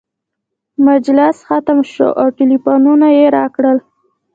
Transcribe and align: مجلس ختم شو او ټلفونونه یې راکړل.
مجلس 0.87 1.37
ختم 1.47 1.79
شو 1.91 2.07
او 2.21 2.27
ټلفونونه 2.37 3.07
یې 3.17 3.25
راکړل. 3.37 3.77